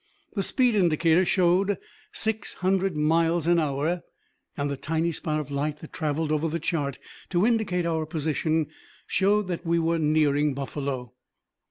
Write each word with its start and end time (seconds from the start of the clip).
The 0.33 0.41
speed 0.41 0.73
indicator 0.73 1.23
showed 1.25 1.77
six 2.11 2.53
hundred 2.55 2.97
miles 2.97 3.45
an 3.45 3.59
hour, 3.59 4.01
and 4.57 4.67
the 4.67 4.75
tiny 4.75 5.11
spot 5.11 5.39
of 5.39 5.51
light 5.51 5.77
that 5.77 5.93
traveled 5.93 6.31
over 6.31 6.47
the 6.47 6.57
chart 6.59 6.97
to 7.29 7.45
indicate 7.45 7.85
our 7.85 8.07
position 8.07 8.65
showed 9.05 9.47
that 9.49 9.63
we 9.63 9.77
were 9.77 9.99
nearing 9.99 10.55
Buffalo. 10.55 11.13